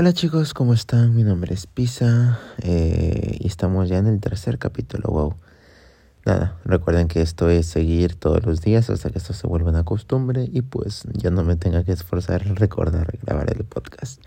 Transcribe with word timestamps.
Hola 0.00 0.12
chicos, 0.12 0.54
¿cómo 0.54 0.74
están? 0.74 1.16
Mi 1.16 1.24
nombre 1.24 1.52
es 1.52 1.66
Pisa 1.66 2.38
eh, 2.62 3.36
y 3.40 3.48
estamos 3.48 3.88
ya 3.88 3.98
en 3.98 4.06
el 4.06 4.20
tercer 4.20 4.56
capítulo, 4.56 5.08
wow. 5.08 5.34
Nada, 6.24 6.56
recuerden 6.64 7.08
que 7.08 7.20
esto 7.20 7.50
es 7.50 7.66
seguir 7.66 8.14
todos 8.14 8.46
los 8.46 8.60
días 8.60 8.90
hasta 8.90 9.10
que 9.10 9.18
esto 9.18 9.32
se 9.32 9.48
vuelva 9.48 9.70
una 9.70 9.82
costumbre 9.82 10.48
y 10.52 10.62
pues 10.62 11.02
ya 11.14 11.30
no 11.32 11.42
me 11.42 11.56
tenga 11.56 11.82
que 11.82 11.90
esforzar 11.90 12.46
en 12.46 12.54
recordar 12.54 13.18
grabar 13.22 13.52
el 13.52 13.64
podcast. 13.64 14.22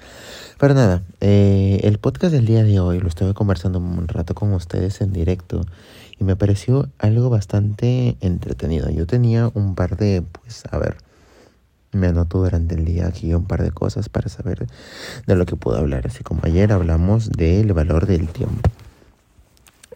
Pero 0.60 0.74
nada, 0.74 1.04
eh, 1.22 1.80
el 1.84 2.00
podcast 2.00 2.34
del 2.34 2.46
día 2.46 2.66
de 2.66 2.82
hoy 2.82 3.00
lo 3.00 3.08
estuve 3.08 3.34
conversando 3.34 3.80
un 3.80 4.10
rato 4.10 4.36
con 4.36 4.52
ustedes 4.52 5.00
en 5.00 5.14
directo 5.14 5.62
y 6.20 6.26
me 6.26 6.36
pareció 6.36 6.90
algo 7.00 7.30
bastante 7.30 8.18
entretenido. 8.20 8.90
Yo 8.90 9.08
tenía 9.08 9.50
un 9.54 9.76
par 9.76 9.96
de, 9.96 10.22
pues, 10.22 10.64
a 10.70 10.78
ver 10.78 10.98
me 11.92 12.08
anoto 12.08 12.40
durante 12.40 12.76
el 12.76 12.86
día 12.86 13.08
aquí 13.08 13.34
un 13.34 13.46
par 13.46 13.64
de 13.64 13.72
cosas 13.72 14.10
para 14.10 14.30
saber 14.30 14.68
de 15.28 15.36
lo 15.36 15.46
que 15.46 15.56
puedo 15.56 15.78
hablar. 15.78 16.08
Así 16.08 16.24
como 16.24 16.42
ayer 16.44 16.72
hablamos 16.72 17.30
del 17.32 17.74
valor 17.74 18.06
del 18.06 18.28
tiempo. 18.30 18.70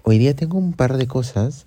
Hoy 0.04 0.18
día 0.18 0.36
tengo 0.36 0.58
un 0.58 0.74
par 0.74 0.98
de 0.98 1.08
cosas 1.08 1.66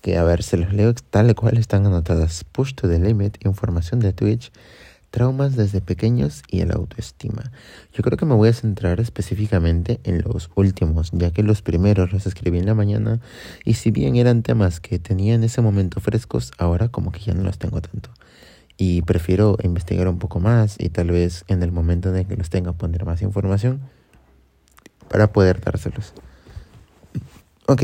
que, 0.00 0.16
a 0.16 0.24
ver, 0.24 0.42
se 0.42 0.56
los 0.56 0.72
leo 0.72 0.94
tal 0.94 1.34
cual 1.34 1.58
están 1.58 1.86
anotadas. 1.86 2.44
Push 2.44 2.74
to 2.74 2.88
the 2.88 2.98
limit, 2.98 3.44
información 3.44 4.00
de 4.00 4.12
Twitch, 4.12 4.52
traumas 5.10 5.56
desde 5.56 5.80
pequeños 5.80 6.42
y 6.48 6.60
el 6.60 6.72
autoestima. 6.72 7.52
Yo 7.92 8.02
creo 8.02 8.16
que 8.16 8.26
me 8.26 8.34
voy 8.34 8.48
a 8.48 8.52
centrar 8.52 9.00
específicamente 9.00 10.00
en 10.04 10.22
los 10.22 10.50
últimos, 10.54 11.10
ya 11.12 11.30
que 11.30 11.42
los 11.42 11.62
primeros 11.62 12.12
los 12.12 12.26
escribí 12.26 12.58
en 12.58 12.66
la 12.66 12.74
mañana 12.74 13.20
y 13.64 13.74
si 13.74 13.90
bien 13.90 14.16
eran 14.16 14.42
temas 14.42 14.80
que 14.80 14.98
tenía 14.98 15.34
en 15.34 15.44
ese 15.44 15.60
momento 15.60 16.00
frescos, 16.00 16.52
ahora 16.58 16.88
como 16.88 17.12
que 17.12 17.20
ya 17.20 17.34
no 17.34 17.42
los 17.42 17.58
tengo 17.58 17.80
tanto 17.80 18.10
y 18.76 19.02
prefiero 19.02 19.56
investigar 19.62 20.08
un 20.08 20.18
poco 20.18 20.40
más 20.40 20.76
y 20.78 20.88
tal 20.88 21.10
vez 21.10 21.44
en 21.48 21.62
el 21.62 21.72
momento 21.72 22.08
en 22.08 22.16
el 22.16 22.26
que 22.26 22.36
los 22.36 22.50
tenga 22.50 22.72
poner 22.72 23.04
más 23.04 23.22
información 23.22 23.80
para 25.08 25.32
poder 25.32 25.60
dárselos. 25.60 26.12
Ok, 27.66 27.82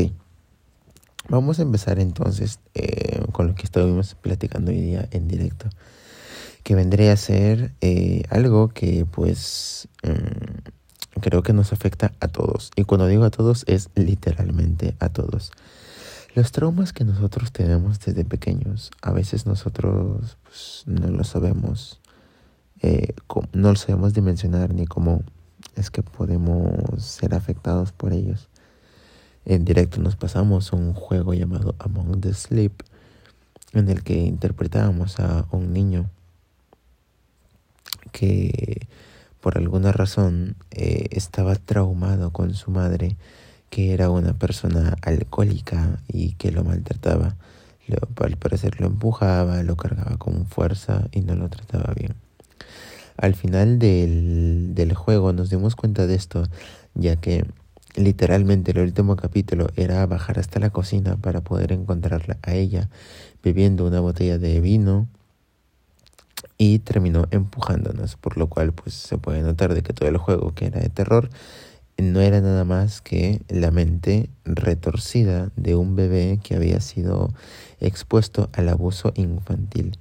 vamos 1.28 1.59
a 1.59 1.62
empezar 1.62 1.98
entonces 2.00 2.61
eh, 2.75 3.23
con 3.33 3.47
lo 3.47 3.55
que 3.55 3.62
estuvimos 3.62 4.15
platicando 4.15 4.73
hoy 4.73 4.81
día 4.81 5.09
en 5.12 5.28
directo, 5.28 5.69
que 6.65 6.75
vendría 6.75 7.12
a 7.12 7.17
ser 7.17 7.72
eh, 7.81 8.25
algo 8.31 8.69
que 8.69 9.06
pues 9.11 9.89
mm, 10.03 11.20
creo 11.20 11.43
que 11.43 11.53
nos 11.53 11.72
afecta 11.72 12.12
a 12.20 12.28
todos. 12.28 12.72
Y 12.77 12.84
cuando 12.84 13.06
digo 13.06 13.25
a 13.25 13.31
todos 13.31 13.65
es 13.69 13.91
literalmente 13.95 14.97
a 14.98 15.09
todos. 15.09 15.53
Los 16.34 16.53
traumas 16.53 16.92
que 16.92 17.05
nosotros 17.05 17.50
tenemos 17.50 17.98
desde 17.98 18.25
pequeños, 18.25 18.92
a 19.03 19.11
veces 19.11 19.47
nosotros 19.47 20.37
pues, 20.45 20.84
no 20.87 21.09
lo 21.09 21.25
sabemos, 21.25 22.00
eh, 22.83 23.14
no 23.53 23.70
lo 23.70 23.77
sabemos 23.77 24.14
dimensionar 24.14 24.72
ni 24.72 24.87
cómo 24.87 25.25
es 25.75 25.91
que 25.91 26.05
podemos 26.05 27.03
ser 27.03 27.34
afectados 27.34 27.91
por 27.91 28.12
ellos. 28.12 28.48
En 29.45 29.64
directo 29.64 30.00
nos 30.00 30.14
pasamos 30.14 30.72
un 30.72 30.95
juego 30.95 31.34
llamado 31.34 31.75
Among 31.81 32.20
the 32.20 32.33
Sleep, 32.33 32.81
en 33.72 33.89
el 33.89 34.05
que 34.05 34.15
interpretábamos 34.15 35.19
a 35.19 35.47
un 35.50 35.72
niño 35.72 36.11
que 38.12 38.87
por 39.41 39.59
alguna 39.59 39.91
razón 39.91 40.55
eh, 40.70 41.09
estaba 41.11 41.56
traumado 41.56 42.31
con 42.31 42.55
su 42.55 42.70
madre 42.70 43.17
que 43.71 43.95
era 43.95 44.11
una 44.11 44.35
persona 44.35 44.97
alcohólica 45.03 46.01
y 46.09 46.33
que 46.33 46.53
lo 46.53 46.65
maltrataba. 46.65 47.37
Lo, 47.87 47.99
al 48.25 48.37
parecer 48.37 48.81
lo 48.81 48.87
empujaba, 48.87 49.62
lo 49.62 49.77
cargaba 49.77 50.17
con 50.19 50.47
fuerza 50.47 51.09
y 51.12 51.21
no 51.23 51.35
lo 51.35 51.49
trataba 51.49 51.93
bien. 51.95 52.15
Al 53.17 53.35
final 53.35 53.79
del, 53.79 54.75
del 54.75 54.95
juego 54.95 55.33
nos 55.33 55.51
dimos 55.51 55.77
cuenta 55.77 56.07
de 56.07 56.15
esto, 56.15 56.45
ya 56.95 57.17
que 57.17 57.45
literalmente 57.97 58.73
el 58.73 58.79
último 58.79 59.17
capítulo 59.17 59.69
era 59.77 60.05
bajar 60.07 60.39
hasta 60.39 60.61
la 60.61 60.71
cocina 60.71 61.17
para 61.17 61.41
poder 61.41 61.73
encontrarla 61.73 62.39
a 62.43 62.55
ella 62.55 62.89
bebiendo 63.43 63.87
una 63.87 64.00
botella 64.00 64.39
de 64.39 64.61
vino 64.61 65.09
y 66.56 66.81
terminó 66.81 67.27
empujándonos, 67.31 68.17
por 68.17 68.37
lo 68.37 68.49
cual 68.49 68.73
pues 68.73 68.94
se 68.94 69.19
puede 69.19 69.43
notar 69.43 69.75
de 69.75 69.83
que 69.83 69.93
todo 69.93 70.09
el 70.09 70.19
juego 70.19 70.55
que 70.55 70.67
era 70.67 70.81
de 70.81 70.89
terror 70.89 71.31
no 72.03 72.21
era 72.21 72.41
nada 72.41 72.65
más 72.65 73.00
que 73.00 73.43
la 73.49 73.71
mente 73.71 74.31
retorcida 74.44 75.50
de 75.56 75.75
un 75.75 75.97
bebé 75.97 76.41
que 76.43 76.55
había 76.55 76.81
sido 76.81 77.33
expuesto 77.81 78.49
al 78.53 78.69
abuso 78.69 79.12
infantil 79.16 79.97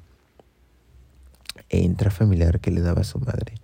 e 1.70 1.80
intrafamiliar 1.80 2.60
que 2.60 2.72
le 2.72 2.82
daba 2.82 3.04
su 3.04 3.20
madre. 3.20 3.56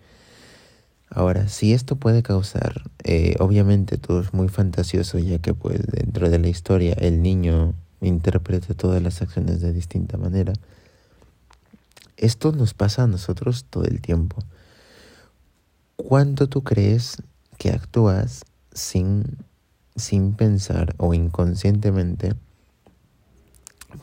Ahora, 1.09 1.47
si 1.47 1.73
esto 1.73 1.96
puede 1.96 2.23
causar, 2.23 2.90
eh, 3.03 3.35
obviamente 3.40 3.97
todo 3.97 4.22
es 4.22 4.34
muy 4.34 4.50
fantasioso, 4.50 5.17
ya 5.19 5.40
que 5.40 5.53
pues 5.53 5.79
dentro 5.85 6.29
de 6.29 6.40
la 6.40 6.47
historia 6.47 6.94
el 6.94 7.22
niño 7.22 7.73
interpreta 8.02 8.73
todas 8.73 9.02
las 9.02 9.22
acciones 9.22 9.62
de 9.62 9.72
distinta 9.72 10.17
manera. 10.17 10.53
Esto 12.17 12.52
nos 12.52 12.73
pasa 12.73 13.03
a 13.03 13.07
nosotros 13.07 13.66
todo 13.69 13.85
el 13.85 14.02
tiempo. 14.02 14.44
¿Cuánto 15.96 16.47
tú 16.47 16.63
crees 16.63 17.22
que 17.57 17.71
actúas 17.71 18.45
sin, 18.71 19.38
sin 19.95 20.33
pensar 20.33 20.95
o 20.97 21.13
inconscientemente 21.13 22.33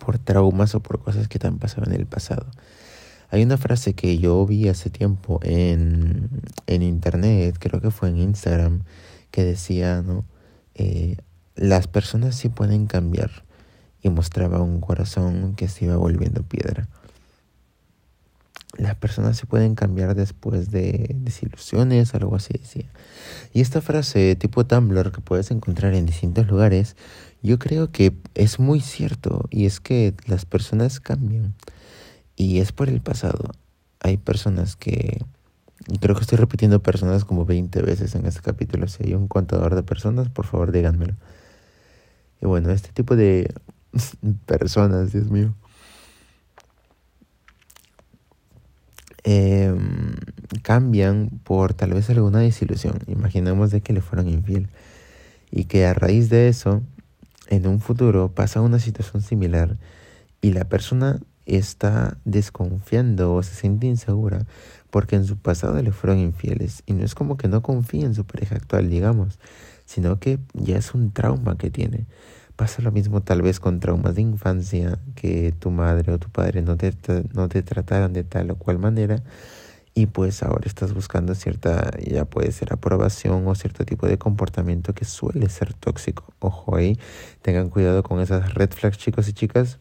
por 0.04 0.18
traumas 0.18 0.74
o 0.74 0.80
por 0.80 1.02
cosas 1.02 1.28
que 1.28 1.38
te 1.38 1.46
han 1.46 1.58
pasado 1.58 1.86
en 1.86 1.94
el 1.94 2.06
pasado. 2.06 2.46
Hay 3.30 3.42
una 3.42 3.56
frase 3.56 3.94
que 3.94 4.18
yo 4.18 4.44
vi 4.46 4.68
hace 4.68 4.90
tiempo 4.90 5.40
en, 5.42 6.28
en 6.66 6.82
internet, 6.82 7.56
creo 7.58 7.80
que 7.80 7.90
fue 7.90 8.08
en 8.10 8.18
Instagram, 8.18 8.82
que 9.30 9.42
decía, 9.44 10.02
¿no? 10.02 10.24
Eh, 10.74 11.16
las 11.54 11.86
personas 11.86 12.34
sí 12.34 12.48
pueden 12.48 12.86
cambiar 12.86 13.30
y 14.02 14.10
mostraba 14.10 14.60
un 14.60 14.80
corazón 14.80 15.54
que 15.54 15.68
se 15.68 15.86
iba 15.86 15.96
volviendo 15.96 16.42
piedra 16.42 16.88
las 18.76 18.94
personas 18.94 19.36
se 19.36 19.46
pueden 19.46 19.74
cambiar 19.74 20.14
después 20.14 20.70
de 20.70 21.14
desilusiones, 21.18 22.14
algo 22.14 22.36
así 22.36 22.54
decía. 22.58 22.90
Y 23.52 23.60
esta 23.60 23.80
frase 23.80 24.34
tipo 24.36 24.64
Tumblr 24.66 25.12
que 25.12 25.20
puedes 25.20 25.50
encontrar 25.50 25.94
en 25.94 26.06
distintos 26.06 26.46
lugares, 26.48 26.96
yo 27.42 27.58
creo 27.58 27.90
que 27.90 28.14
es 28.34 28.58
muy 28.58 28.80
cierto 28.80 29.46
y 29.50 29.66
es 29.66 29.80
que 29.80 30.14
las 30.26 30.46
personas 30.46 31.00
cambian 31.00 31.54
y 32.36 32.60
es 32.60 32.72
por 32.72 32.88
el 32.88 33.00
pasado. 33.00 33.50
Hay 34.00 34.16
personas 34.16 34.76
que, 34.76 35.22
creo 36.00 36.16
que 36.16 36.22
estoy 36.22 36.38
repitiendo 36.38 36.82
personas 36.82 37.24
como 37.24 37.44
20 37.44 37.82
veces 37.82 38.14
en 38.14 38.26
este 38.26 38.40
capítulo, 38.40 38.88
si 38.88 39.04
hay 39.04 39.14
un 39.14 39.28
contador 39.28 39.74
de 39.74 39.82
personas, 39.82 40.28
por 40.30 40.46
favor 40.46 40.72
díganmelo. 40.72 41.14
Y 42.40 42.46
bueno, 42.46 42.70
este 42.70 42.90
tipo 42.92 43.16
de 43.16 43.52
personas, 44.46 45.12
Dios 45.12 45.30
mío 45.30 45.54
eh, 49.24 49.74
cambian 50.62 51.30
por 51.44 51.74
tal 51.74 51.94
vez 51.94 52.10
alguna 52.10 52.40
desilusión. 52.40 52.98
Imaginemos 53.06 53.70
de 53.70 53.80
que 53.80 53.92
le 53.92 54.00
fueron 54.00 54.28
infiel 54.28 54.68
y 55.50 55.64
que 55.64 55.86
a 55.86 55.94
raíz 55.94 56.28
de 56.28 56.48
eso, 56.48 56.82
en 57.48 57.66
un 57.66 57.80
futuro 57.80 58.32
pasa 58.32 58.60
una 58.60 58.78
situación 58.78 59.22
similar 59.22 59.76
y 60.40 60.52
la 60.52 60.64
persona 60.64 61.20
está 61.46 62.16
desconfiando 62.24 63.34
o 63.34 63.42
se 63.42 63.54
siente 63.54 63.86
insegura 63.86 64.46
porque 64.90 65.16
en 65.16 65.24
su 65.24 65.36
pasado 65.36 65.80
le 65.82 65.92
fueron 65.92 66.18
infieles 66.18 66.82
y 66.86 66.92
no 66.92 67.04
es 67.04 67.14
como 67.14 67.36
que 67.36 67.48
no 67.48 67.62
confía 67.62 68.04
en 68.04 68.14
su 68.14 68.24
pareja 68.24 68.56
actual, 68.56 68.90
digamos, 68.90 69.38
sino 69.86 70.18
que 70.20 70.38
ya 70.52 70.76
es 70.76 70.94
un 70.94 71.12
trauma 71.12 71.56
que 71.56 71.70
tiene. 71.70 72.06
Pasa 72.62 72.80
lo 72.80 72.92
mismo 72.92 73.22
tal 73.22 73.42
vez 73.42 73.58
con 73.58 73.80
traumas 73.80 74.14
de 74.14 74.22
infancia, 74.22 74.96
que 75.16 75.50
tu 75.50 75.72
madre 75.72 76.12
o 76.12 76.18
tu 76.20 76.28
padre 76.28 76.62
no 76.62 76.76
te, 76.76 76.94
no 77.34 77.48
te 77.48 77.60
trataron 77.64 78.12
de 78.12 78.22
tal 78.22 78.52
o 78.52 78.54
cual 78.54 78.78
manera 78.78 79.24
y 79.94 80.06
pues 80.06 80.44
ahora 80.44 80.62
estás 80.66 80.94
buscando 80.94 81.34
cierta, 81.34 81.90
ya 81.98 82.24
puede 82.24 82.52
ser 82.52 82.72
aprobación 82.72 83.48
o 83.48 83.54
cierto 83.56 83.84
tipo 83.84 84.06
de 84.06 84.16
comportamiento 84.16 84.94
que 84.94 85.04
suele 85.04 85.48
ser 85.48 85.74
tóxico. 85.74 86.32
Ojo 86.38 86.76
ahí, 86.76 87.00
tengan 87.42 87.68
cuidado 87.68 88.04
con 88.04 88.20
esas 88.20 88.54
red 88.54 88.70
flags 88.70 88.96
chicos 88.96 89.26
y 89.26 89.32
chicas, 89.32 89.80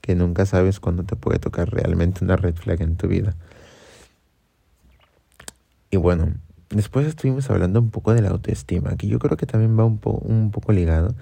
que 0.00 0.14
nunca 0.14 0.46
sabes 0.46 0.80
cuándo 0.80 1.04
te 1.04 1.16
puede 1.16 1.38
tocar 1.38 1.68
realmente 1.68 2.24
una 2.24 2.36
red 2.36 2.54
flag 2.54 2.80
en 2.80 2.96
tu 2.96 3.08
vida. 3.08 3.36
Y 5.90 5.98
bueno, 5.98 6.32
después 6.70 7.06
estuvimos 7.06 7.50
hablando 7.50 7.78
un 7.78 7.90
poco 7.90 8.14
de 8.14 8.22
la 8.22 8.30
autoestima, 8.30 8.96
que 8.96 9.06
yo 9.06 9.18
creo 9.18 9.36
que 9.36 9.44
también 9.44 9.78
va 9.78 9.84
un, 9.84 10.00
un 10.02 10.50
poco 10.50 10.72
ligado 10.72 11.14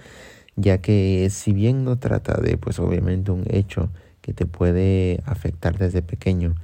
ya 0.60 0.78
que 0.78 1.28
si 1.30 1.52
bien 1.52 1.84
no 1.84 1.98
trata 1.98 2.40
de, 2.40 2.56
pues 2.56 2.78
obviamente, 2.78 3.30
un 3.30 3.44
hecho 3.48 3.90
que 4.20 4.32
te 4.32 4.46
puede 4.46 5.22
afectar 5.24 5.78
desde 5.78 6.02
pequeño 6.02 6.54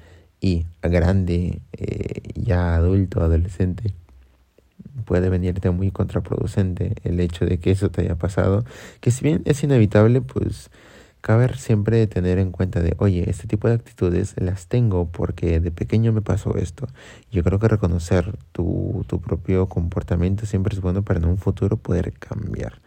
y 0.40 0.66
a 0.82 0.88
grande, 0.88 1.60
eh, 1.72 2.22
ya 2.34 2.76
adulto, 2.76 3.20
adolescente, 3.20 3.94
puede 5.04 5.30
venirte 5.30 5.70
muy 5.70 5.90
contraproducente 5.90 6.94
el 7.04 7.20
hecho 7.20 7.46
de 7.46 7.58
que 7.58 7.70
eso 7.70 7.90
te 7.90 8.02
haya 8.02 8.16
pasado, 8.16 8.64
que 9.00 9.10
si 9.10 9.24
bien 9.24 9.42
es 9.46 9.62
inevitable, 9.62 10.20
pues 10.20 10.70
cabe 11.20 11.52
siempre 11.56 12.06
tener 12.06 12.38
en 12.38 12.52
cuenta 12.52 12.80
de, 12.82 12.94
oye, 12.98 13.28
este 13.28 13.48
tipo 13.48 13.68
de 13.68 13.74
actitudes 13.74 14.34
las 14.36 14.68
tengo 14.68 15.10
porque 15.10 15.60
de 15.60 15.70
pequeño 15.72 16.12
me 16.12 16.22
pasó 16.22 16.56
esto. 16.56 16.86
Yo 17.32 17.42
creo 17.42 17.58
que 17.58 17.68
reconocer 17.68 18.36
tu, 18.52 19.04
tu 19.08 19.20
propio 19.20 19.66
comportamiento 19.68 20.46
siempre 20.46 20.74
es 20.74 20.80
bueno 20.80 21.02
para 21.02 21.18
en 21.18 21.26
un 21.26 21.38
futuro 21.38 21.78
poder 21.78 22.12
cambiar. 22.12 22.80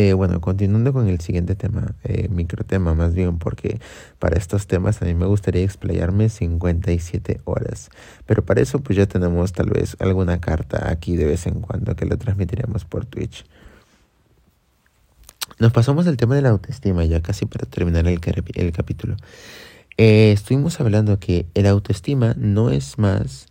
Eh, 0.00 0.12
bueno, 0.12 0.40
continuando 0.40 0.92
con 0.92 1.08
el 1.08 1.18
siguiente 1.18 1.56
tema, 1.56 1.96
eh, 2.04 2.28
microtema 2.28 2.94
más 2.94 3.14
bien, 3.14 3.38
porque 3.40 3.80
para 4.20 4.38
estos 4.38 4.68
temas 4.68 5.02
a 5.02 5.06
mí 5.06 5.14
me 5.14 5.26
gustaría 5.26 5.64
explayarme 5.64 6.28
57 6.28 7.40
horas. 7.42 7.90
Pero 8.24 8.44
para 8.44 8.60
eso 8.60 8.78
pues 8.78 8.96
ya 8.96 9.06
tenemos 9.06 9.50
tal 9.50 9.70
vez 9.70 9.96
alguna 9.98 10.40
carta 10.40 10.88
aquí 10.88 11.16
de 11.16 11.24
vez 11.24 11.48
en 11.48 11.54
cuando 11.54 11.96
que 11.96 12.06
lo 12.06 12.16
transmitiremos 12.16 12.84
por 12.84 13.06
Twitch. 13.06 13.44
Nos 15.58 15.72
pasamos 15.72 16.06
al 16.06 16.16
tema 16.16 16.36
de 16.36 16.42
la 16.42 16.50
autoestima, 16.50 17.04
ya 17.04 17.20
casi 17.20 17.46
para 17.46 17.66
terminar 17.66 18.06
el, 18.06 18.20
el 18.54 18.70
capítulo. 18.70 19.16
Eh, 19.96 20.30
estuvimos 20.30 20.78
hablando 20.78 21.18
que 21.18 21.46
el 21.54 21.66
autoestima 21.66 22.34
no 22.38 22.70
es 22.70 22.98
más 22.98 23.48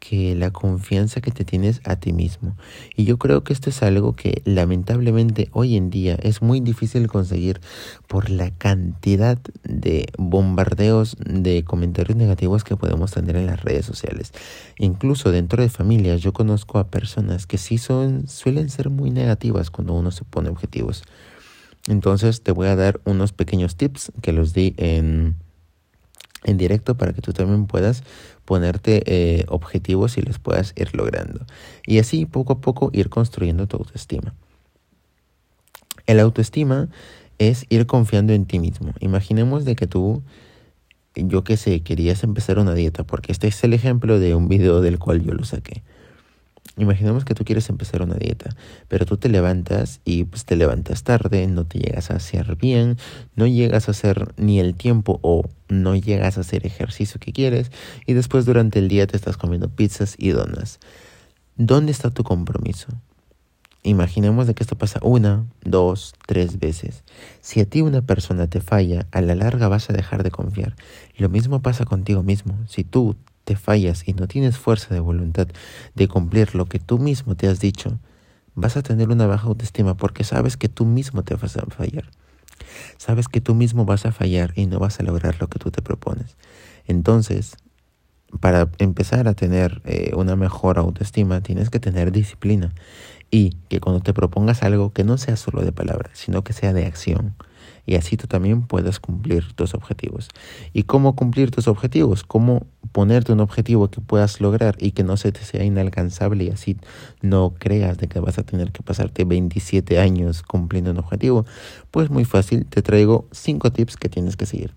que 0.00 0.34
la 0.34 0.50
confianza 0.50 1.20
que 1.20 1.30
te 1.30 1.44
tienes 1.44 1.80
a 1.84 1.96
ti 1.96 2.12
mismo. 2.12 2.56
Y 2.96 3.04
yo 3.04 3.18
creo 3.18 3.44
que 3.44 3.52
esto 3.52 3.70
es 3.70 3.82
algo 3.82 4.16
que 4.16 4.42
lamentablemente 4.44 5.48
hoy 5.52 5.76
en 5.76 5.90
día 5.90 6.16
es 6.20 6.42
muy 6.42 6.60
difícil 6.60 7.06
conseguir 7.06 7.60
por 8.08 8.30
la 8.30 8.50
cantidad 8.50 9.38
de 9.62 10.06
bombardeos 10.18 11.16
de 11.20 11.64
comentarios 11.64 12.16
negativos 12.16 12.64
que 12.64 12.76
podemos 12.76 13.12
tener 13.12 13.36
en 13.36 13.46
las 13.46 13.62
redes 13.62 13.86
sociales. 13.86 14.32
Incluso 14.78 15.30
dentro 15.30 15.62
de 15.62 15.68
familias 15.68 16.22
yo 16.22 16.32
conozco 16.32 16.78
a 16.78 16.88
personas 16.88 17.46
que 17.46 17.58
sí 17.58 17.78
son 17.78 18.26
suelen 18.26 18.70
ser 18.70 18.90
muy 18.90 19.10
negativas 19.10 19.70
cuando 19.70 19.92
uno 19.92 20.10
se 20.10 20.24
pone 20.24 20.48
objetivos. 20.48 21.04
Entonces 21.86 22.42
te 22.42 22.52
voy 22.52 22.68
a 22.68 22.76
dar 22.76 23.00
unos 23.04 23.32
pequeños 23.32 23.76
tips 23.76 24.12
que 24.22 24.32
los 24.32 24.54
di 24.54 24.74
en 24.76 25.36
en 26.44 26.56
directo 26.56 26.96
para 26.96 27.12
que 27.12 27.20
tú 27.20 27.32
también 27.32 27.66
puedas 27.66 28.02
ponerte 28.44 29.02
eh, 29.06 29.44
objetivos 29.48 30.18
y 30.18 30.22
los 30.22 30.38
puedas 30.38 30.72
ir 30.76 30.94
logrando. 30.94 31.44
Y 31.86 31.98
así 31.98 32.26
poco 32.26 32.54
a 32.54 32.60
poco 32.60 32.90
ir 32.92 33.08
construyendo 33.08 33.66
tu 33.66 33.76
autoestima. 33.76 34.34
El 36.06 36.18
autoestima 36.18 36.88
es 37.38 37.66
ir 37.68 37.86
confiando 37.86 38.32
en 38.32 38.46
ti 38.46 38.58
mismo. 38.58 38.92
Imaginemos 39.00 39.64
de 39.64 39.76
que 39.76 39.86
tú, 39.86 40.22
yo 41.14 41.44
qué 41.44 41.56
sé, 41.56 41.80
querías 41.80 42.22
empezar 42.24 42.58
una 42.58 42.74
dieta, 42.74 43.04
porque 43.04 43.32
este 43.32 43.48
es 43.48 43.62
el 43.64 43.72
ejemplo 43.72 44.18
de 44.18 44.34
un 44.34 44.48
video 44.48 44.80
del 44.80 44.98
cual 44.98 45.22
yo 45.22 45.32
lo 45.32 45.44
saqué. 45.44 45.82
Imaginemos 46.80 47.26
que 47.26 47.34
tú 47.34 47.44
quieres 47.44 47.68
empezar 47.68 48.00
una 48.00 48.14
dieta, 48.14 48.56
pero 48.88 49.04
tú 49.04 49.18
te 49.18 49.28
levantas 49.28 50.00
y 50.06 50.24
pues 50.24 50.46
te 50.46 50.56
levantas 50.56 51.02
tarde, 51.02 51.46
no 51.46 51.66
te 51.66 51.78
llegas 51.78 52.10
a 52.10 52.14
hacer 52.14 52.56
bien, 52.56 52.96
no 53.36 53.46
llegas 53.46 53.88
a 53.88 53.90
hacer 53.90 54.32
ni 54.38 54.60
el 54.60 54.74
tiempo 54.74 55.20
o 55.20 55.44
no 55.68 55.94
llegas 55.94 56.38
a 56.38 56.40
hacer 56.40 56.64
ejercicio 56.64 57.20
que 57.20 57.34
quieres 57.34 57.70
y 58.06 58.14
después 58.14 58.46
durante 58.46 58.78
el 58.78 58.88
día 58.88 59.06
te 59.06 59.18
estás 59.18 59.36
comiendo 59.36 59.68
pizzas 59.68 60.14
y 60.16 60.30
donas. 60.30 60.80
¿Dónde 61.56 61.92
está 61.92 62.08
tu 62.08 62.24
compromiso? 62.24 62.88
Imaginemos 63.82 64.46
de 64.46 64.54
que 64.54 64.62
esto 64.62 64.78
pasa 64.78 65.00
una, 65.02 65.44
dos, 65.62 66.14
tres 66.26 66.58
veces. 66.58 67.04
Si 67.42 67.60
a 67.60 67.66
ti 67.66 67.82
una 67.82 68.00
persona 68.00 68.46
te 68.46 68.62
falla, 68.62 69.06
a 69.10 69.20
la 69.20 69.34
larga 69.34 69.68
vas 69.68 69.90
a 69.90 69.92
dejar 69.92 70.22
de 70.22 70.30
confiar. 70.30 70.76
Lo 71.18 71.28
mismo 71.28 71.60
pasa 71.60 71.84
contigo 71.84 72.22
mismo. 72.22 72.56
Si 72.68 72.84
tú 72.84 73.16
te 73.50 73.56
fallas 73.56 74.06
y 74.06 74.12
no 74.12 74.28
tienes 74.28 74.58
fuerza 74.58 74.94
de 74.94 75.00
voluntad 75.00 75.48
de 75.96 76.06
cumplir 76.06 76.54
lo 76.54 76.66
que 76.66 76.78
tú 76.78 77.00
mismo 77.00 77.34
te 77.34 77.48
has 77.48 77.58
dicho, 77.58 77.98
vas 78.54 78.76
a 78.76 78.82
tener 78.82 79.08
una 79.08 79.26
baja 79.26 79.48
autoestima 79.48 79.96
porque 79.96 80.22
sabes 80.22 80.56
que 80.56 80.68
tú 80.68 80.86
mismo 80.86 81.24
te 81.24 81.34
vas 81.34 81.56
a 81.56 81.66
fallar. 81.66 82.04
Sabes 82.96 83.26
que 83.26 83.40
tú 83.40 83.56
mismo 83.56 83.84
vas 83.84 84.06
a 84.06 84.12
fallar 84.12 84.52
y 84.54 84.66
no 84.66 84.78
vas 84.78 85.00
a 85.00 85.02
lograr 85.02 85.40
lo 85.40 85.48
que 85.48 85.58
tú 85.58 85.72
te 85.72 85.82
propones. 85.82 86.36
Entonces, 86.86 87.56
para 88.38 88.70
empezar 88.78 89.26
a 89.26 89.34
tener 89.34 89.82
eh, 89.84 90.12
una 90.14 90.36
mejor 90.36 90.78
autoestima, 90.78 91.40
tienes 91.40 91.70
que 91.70 91.80
tener 91.80 92.12
disciplina 92.12 92.72
y 93.32 93.56
que 93.68 93.80
cuando 93.80 94.00
te 94.00 94.14
propongas 94.14 94.62
algo 94.62 94.92
que 94.92 95.02
no 95.02 95.18
sea 95.18 95.34
solo 95.34 95.64
de 95.64 95.72
palabras, 95.72 96.12
sino 96.14 96.44
que 96.44 96.52
sea 96.52 96.72
de 96.72 96.86
acción 96.86 97.34
y 97.86 97.96
así 97.96 98.16
tú 98.16 98.26
también 98.26 98.62
puedas 98.62 99.00
cumplir 99.00 99.52
tus 99.54 99.74
objetivos. 99.74 100.28
¿Y 100.72 100.84
cómo 100.84 101.16
cumplir 101.16 101.50
tus 101.50 101.68
objetivos? 101.68 102.24
¿Cómo 102.24 102.66
ponerte 102.92 103.32
un 103.32 103.40
objetivo 103.40 103.88
que 103.90 104.00
puedas 104.00 104.40
lograr 104.40 104.76
y 104.78 104.92
que 104.92 105.04
no 105.04 105.16
se 105.16 105.32
te 105.32 105.40
sea 105.40 105.64
inalcanzable 105.64 106.44
y 106.44 106.50
así 106.50 106.76
no 107.22 107.54
creas 107.58 107.98
de 107.98 108.08
que 108.08 108.20
vas 108.20 108.38
a 108.38 108.42
tener 108.42 108.72
que 108.72 108.82
pasarte 108.82 109.24
27 109.24 109.98
años 109.98 110.42
cumpliendo 110.42 110.90
un 110.90 110.98
objetivo? 110.98 111.46
Pues 111.90 112.10
muy 112.10 112.24
fácil, 112.24 112.66
te 112.66 112.82
traigo 112.82 113.26
5 113.32 113.72
tips 113.72 113.96
que 113.96 114.08
tienes 114.08 114.36
que 114.36 114.46
seguir. 114.46 114.74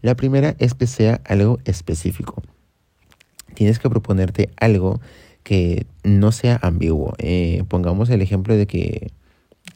La 0.00 0.14
primera 0.14 0.54
es 0.58 0.74
que 0.74 0.86
sea 0.86 1.20
algo 1.24 1.58
específico. 1.64 2.42
Tienes 3.54 3.78
que 3.78 3.90
proponerte 3.90 4.50
algo 4.56 5.00
que 5.42 5.86
no 6.04 6.30
sea 6.30 6.58
ambiguo. 6.62 7.14
Eh, 7.18 7.64
pongamos 7.68 8.10
el 8.10 8.22
ejemplo 8.22 8.56
de 8.56 8.66
que 8.66 9.10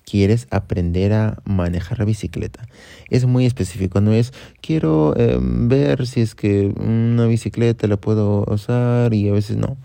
quieres 0.04 0.46
aprender 0.50 1.12
a 1.12 1.38
manejar 1.44 2.04
bicicleta. 2.04 2.66
Es 3.08 3.24
muy 3.26 3.46
específico, 3.46 4.00
no 4.00 4.12
es 4.12 4.32
quiero 4.60 5.16
em, 5.16 5.68
ver 5.68 6.06
si 6.06 6.20
es 6.20 6.34
que 6.34 6.66
una 6.76 7.26
bicicleta 7.26 7.86
la 7.86 7.96
puedo 7.96 8.44
usar 8.46 9.14
y 9.14 9.28
a 9.28 9.32
veces 9.32 9.56
no. 9.56 9.76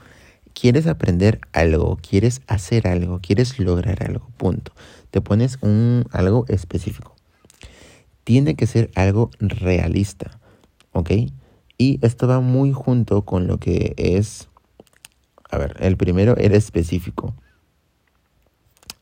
Quieres 0.54 0.88
aprender 0.88 1.40
algo, 1.54 1.98
quieres 1.98 2.42
hacer 2.48 2.88
algo, 2.88 3.20
quieres 3.22 3.60
lograr 3.60 4.04
algo, 4.04 4.28
punto. 4.38 4.72
Te 5.12 5.22
pones 5.22 5.60
un 5.62 6.06
algo 6.12 6.46
específico. 6.48 7.16
Tiene 8.24 8.56
que 8.56 8.68
ser 8.68 8.90
algo 8.96 9.30
realista, 9.40 10.40
¿ok? 10.92 11.12
Y 11.78 12.00
esto 12.02 12.28
va 12.28 12.40
muy 12.42 12.74
junto 12.74 13.24
con 13.24 13.48
lo 13.48 13.60
que 13.60 13.94
es, 13.98 14.50
a 15.52 15.58
ver, 15.58 15.76
el 15.80 15.96
primero 15.96 16.36
era 16.38 16.58
específico. 16.58 17.36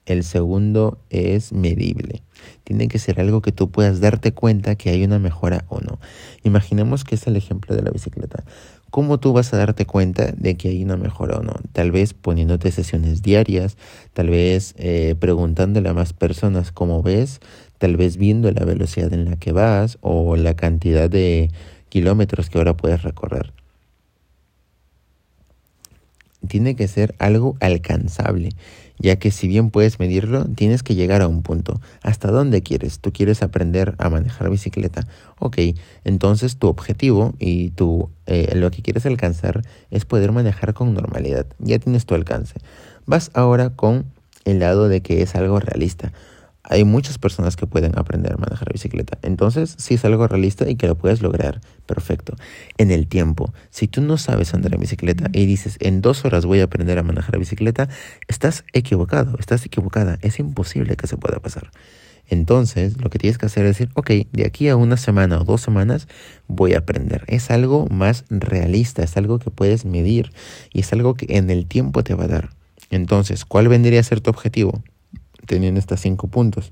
El 0.06 0.24
segundo 0.24 1.00
es 1.10 1.52
medible. 1.52 2.22
Tiene 2.64 2.88
que 2.88 3.00
ser 3.00 3.20
algo 3.20 3.42
que 3.42 3.52
tú 3.52 3.72
puedas 3.72 4.00
darte 4.00 4.34
cuenta 4.34 4.76
que 4.76 4.92
hay 4.92 5.04
una 5.04 5.18
mejora 5.18 5.66
o 5.68 5.80
no. 5.80 6.00
Imaginemos 6.44 7.04
que 7.04 7.16
es 7.16 7.26
el 7.26 7.36
ejemplo 7.36 7.76
de 7.76 7.82
la 7.82 7.90
bicicleta. 7.90 8.44
¿Cómo 8.92 9.20
tú 9.20 9.34
vas 9.34 9.54
a 9.54 9.58
darte 9.58 9.86
cuenta 9.86 10.32
de 10.32 10.56
que 10.56 10.70
hay 10.70 10.84
una 10.84 10.96
mejora 10.96 11.38
o 11.38 11.44
no? 11.44 11.56
Tal 11.74 11.92
vez 11.92 12.14
poniéndote 12.14 12.72
sesiones 12.72 13.24
diarias, 13.24 13.78
tal 14.14 14.30
vez 14.30 14.76
eh, 14.78 15.16
preguntándole 15.20 15.90
a 15.90 15.94
más 15.94 16.14
personas 16.14 16.72
cómo 16.72 17.02
ves, 17.02 17.42
tal 17.78 17.98
vez 17.98 18.18
viendo 18.18 18.52
la 18.52 18.64
velocidad 18.64 19.12
en 19.12 19.26
la 19.26 19.38
que 19.38 19.52
vas 19.52 19.98
o 20.02 20.36
la 20.36 20.56
cantidad 20.56 21.10
de 21.10 21.52
kilómetros 21.90 22.50
que 22.50 22.58
ahora 22.58 22.78
puedes 22.78 23.02
recorrer. 23.02 23.54
Tiene 26.48 26.76
que 26.76 26.88
ser 26.88 27.16
algo 27.18 27.58
alcanzable 27.60 28.52
ya 28.98 29.18
que 29.18 29.32
si 29.32 29.48
bien 29.48 29.70
puedes 29.70 30.00
medirlo, 30.00 30.46
tienes 30.46 30.84
que 30.84 30.96
llegar 30.96 31.22
a 31.22 31.28
un 31.28 31.42
punto. 31.44 31.82
¿Hasta 32.02 32.32
dónde 32.32 32.62
quieres? 32.62 33.00
¿Tú 33.00 33.12
quieres 33.12 33.44
aprender 33.44 33.96
a 33.98 34.10
manejar 34.10 34.50
bicicleta? 34.50 35.08
Ok, 35.40 35.58
entonces 36.04 36.58
tu 36.58 36.68
objetivo 36.68 37.34
y 37.40 37.72
tu, 37.72 38.10
eh, 38.26 38.54
lo 38.56 38.72
que 38.72 38.82
quieres 38.82 39.06
alcanzar 39.06 39.62
es 39.92 40.06
poder 40.06 40.32
manejar 40.32 40.74
con 40.74 40.94
normalidad. 40.94 41.46
Ya 41.60 41.80
tienes 41.80 42.06
tu 42.06 42.16
alcance. 42.16 42.56
Vas 43.06 43.32
ahora 43.34 43.72
con 43.72 44.06
el 44.46 44.60
lado 44.60 44.88
de 44.88 45.02
que 45.02 45.22
es 45.22 45.36
algo 45.36 45.60
realista 45.60 46.14
hay 46.70 46.84
muchas 46.84 47.18
personas 47.18 47.56
que 47.56 47.68
pueden 47.68 47.98
aprender 47.98 48.34
a 48.34 48.38
manejar 48.38 48.72
bicicleta. 48.72 49.18
Entonces, 49.22 49.76
si 49.78 49.96
es 49.96 50.06
algo 50.06 50.28
realista 50.28 50.70
y 50.70 50.76
que 50.76 50.88
lo 50.88 50.96
puedes 50.96 51.22
lograr, 51.22 51.62
perfecto. 51.86 52.36
En 52.78 52.92
el 52.92 53.08
tiempo, 53.08 53.54
si 53.70 53.88
tú 53.88 54.02
no 54.02 54.18
sabes 54.18 54.54
andar 54.54 54.74
en 54.74 54.82
bicicleta 54.82 55.30
y 55.34 55.46
dices, 55.46 55.78
en 55.80 56.02
dos 56.02 56.26
horas 56.26 56.46
voy 56.46 56.62
a 56.62 56.66
aprender 56.66 56.98
a 56.98 57.04
manejar 57.04 57.38
bicicleta, 57.38 57.90
estás 58.28 58.64
equivocado, 58.74 59.38
estás 59.40 59.66
equivocada. 59.66 60.18
Es 60.22 60.40
imposible 60.40 60.96
que 60.96 61.08
se 61.08 61.18
pueda 61.18 61.40
pasar. 61.40 61.70
Entonces, 62.28 63.00
lo 63.00 63.10
que 63.10 63.20
tienes 63.20 63.38
que 63.38 63.46
hacer 63.46 63.66
es 63.66 63.78
decir, 63.78 63.92
ok, 63.94 64.12
de 64.32 64.46
aquí 64.46 64.68
a 64.68 64.76
una 64.76 64.98
semana 64.98 65.40
o 65.40 65.44
dos 65.44 65.62
semanas 65.62 66.08
voy 66.48 66.74
a 66.74 66.80
aprender. 66.80 67.24
Es 67.28 67.52
algo 67.52 67.88
más 67.88 68.26
realista, 68.30 69.04
es 69.04 69.16
algo 69.18 69.38
que 69.38 69.52
puedes 69.52 69.86
medir 69.86 70.32
y 70.74 70.80
es 70.80 70.92
algo 70.92 71.14
que 71.14 71.38
en 71.38 71.50
el 71.52 71.68
tiempo 71.68 72.04
te 72.04 72.16
va 72.16 72.24
a 72.24 72.28
dar. 72.28 72.50
Entonces, 72.90 73.46
¿cuál 73.46 73.68
vendría 73.68 74.00
a 74.00 74.04
ser 74.04 74.22
tu 74.22 74.32
objetivo? 74.32 74.82
Teniendo 75.46 75.80
estos 75.80 76.02
cinco 76.02 76.28
puntos. 76.28 76.72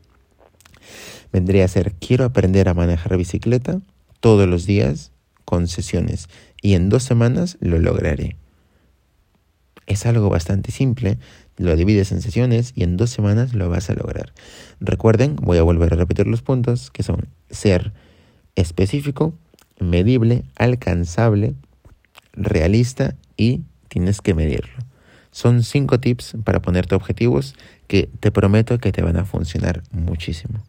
Vendría 1.32 1.66
a 1.66 1.68
ser, 1.68 1.94
quiero 1.94 2.26
aprender 2.26 2.70
a 2.70 2.74
manejar 2.74 3.18
bicicleta 3.18 3.82
todos 4.20 4.48
los 4.48 4.66
días 4.66 5.12
con 5.46 5.68
sesiones 5.68 6.30
y 6.62 6.76
en 6.76 6.90
dos 6.90 7.04
semanas 7.04 7.58
lo 7.60 7.80
lograré. 7.80 8.38
Es 9.86 10.06
algo 10.06 10.30
bastante 10.30 10.72
simple, 10.72 11.18
lo 11.58 11.76
divides 11.76 12.12
en 12.12 12.22
sesiones 12.22 12.72
y 12.76 12.84
en 12.84 12.96
dos 12.98 13.10
semanas 13.10 13.54
lo 13.54 13.70
vas 13.70 13.90
a 13.90 13.94
lograr. 13.94 14.34
Recuerden, 14.80 15.36
voy 15.36 15.58
a 15.58 15.64
volver 15.64 15.94
a 15.94 15.98
repetir 15.98 16.28
los 16.28 16.42
puntos, 16.42 16.90
que 16.90 17.04
son 17.04 17.28
ser 17.50 17.92
específico, 18.56 19.34
medible, 19.80 20.44
alcanzable, 20.56 21.56
realista 22.34 23.16
y 23.36 23.62
tienes 23.90 24.22
que 24.22 24.34
medirlo. 24.34 24.73
Son 25.34 25.64
cinco 25.64 26.00
tips 26.00 26.36
para 26.44 26.62
ponerte 26.62 26.94
objetivos 26.94 27.56
que 27.88 28.08
te 28.20 28.32
prometo 28.32 28.78
que 28.78 28.92
te 28.92 29.02
van 29.02 29.18
a 29.18 29.26
funcionar 29.26 29.82
muchísimo. 29.92 30.64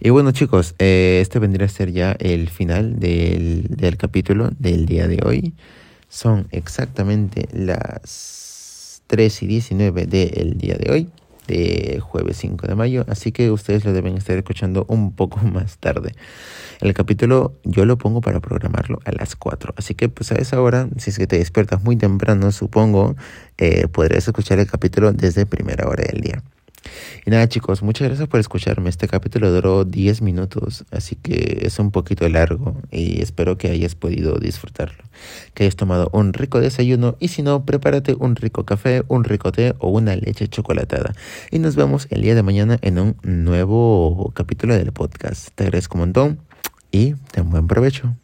Y 0.00 0.08
bueno 0.08 0.32
chicos, 0.32 0.74
eh, 0.78 1.18
este 1.20 1.38
vendría 1.38 1.66
a 1.66 1.68
ser 1.68 1.92
ya 1.92 2.12
el 2.12 2.48
final 2.48 2.98
del, 2.98 3.66
del 3.68 3.98
capítulo 3.98 4.50
del 4.58 4.86
día 4.86 5.06
de 5.06 5.20
hoy. 5.22 5.52
Son 6.08 6.48
exactamente 6.50 7.46
las 7.52 9.02
3 9.06 9.42
y 9.42 9.46
19 9.46 10.06
del 10.06 10.56
día 10.56 10.76
de 10.76 10.90
hoy 10.90 11.10
de 11.48 11.98
jueves 12.00 12.36
5 12.36 12.68
de 12.68 12.76
mayo, 12.76 13.04
así 13.08 13.32
que 13.32 13.50
ustedes 13.50 13.84
lo 13.84 13.92
deben 13.92 14.16
estar 14.16 14.36
escuchando 14.36 14.84
un 14.88 15.12
poco 15.12 15.38
más 15.42 15.78
tarde. 15.78 16.14
El 16.80 16.94
capítulo 16.94 17.54
yo 17.64 17.84
lo 17.84 17.98
pongo 17.98 18.20
para 18.20 18.38
programarlo 18.38 19.00
a 19.04 19.10
las 19.10 19.34
4, 19.34 19.74
así 19.76 19.96
que 19.96 20.08
pues 20.08 20.30
a 20.30 20.36
esa 20.36 20.60
hora, 20.60 20.88
si 20.98 21.10
es 21.10 21.18
que 21.18 21.26
te 21.26 21.38
despiertas 21.38 21.82
muy 21.82 21.96
temprano, 21.96 22.52
supongo, 22.52 23.16
eh, 23.56 23.88
podrás 23.88 24.28
escuchar 24.28 24.60
el 24.60 24.68
capítulo 24.68 25.12
desde 25.12 25.46
primera 25.46 25.88
hora 25.88 26.04
del 26.04 26.20
día. 26.20 26.42
Y 27.26 27.30
nada 27.30 27.48
chicos, 27.48 27.82
muchas 27.82 28.08
gracias 28.08 28.28
por 28.28 28.40
escucharme. 28.40 28.88
Este 28.88 29.08
capítulo 29.08 29.52
duró 29.52 29.84
10 29.84 30.22
minutos, 30.22 30.84
así 30.90 31.16
que 31.16 31.60
es 31.62 31.78
un 31.78 31.90
poquito 31.90 32.28
largo 32.28 32.80
y 32.90 33.20
espero 33.20 33.58
que 33.58 33.70
hayas 33.70 33.94
podido 33.94 34.38
disfrutarlo. 34.38 35.04
Que 35.54 35.64
hayas 35.64 35.76
tomado 35.76 36.10
un 36.12 36.32
rico 36.32 36.60
desayuno 36.60 37.16
y 37.18 37.28
si 37.28 37.42
no, 37.42 37.64
prepárate 37.64 38.14
un 38.14 38.36
rico 38.36 38.64
café, 38.64 39.02
un 39.08 39.24
rico 39.24 39.52
té 39.52 39.74
o 39.78 39.88
una 39.88 40.16
leche 40.16 40.48
chocolatada. 40.48 41.12
Y 41.50 41.58
nos 41.58 41.76
vemos 41.76 42.06
el 42.10 42.22
día 42.22 42.34
de 42.34 42.42
mañana 42.42 42.78
en 42.82 42.98
un 42.98 43.16
nuevo 43.22 44.32
capítulo 44.34 44.74
del 44.74 44.92
podcast. 44.92 45.48
Te 45.54 45.64
agradezco 45.64 45.96
un 45.96 46.00
montón 46.00 46.40
y 46.90 47.14
ten 47.32 47.50
buen 47.50 47.66
provecho. 47.66 48.14